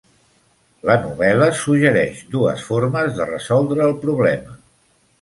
La 0.89 0.95
novel·la 1.03 1.51
suggereix 1.59 2.25
dues 2.39 2.67
formes 2.71 3.15
de 3.21 3.31
resoldre 3.31 3.89
el 3.93 3.99
problema. 4.09 4.61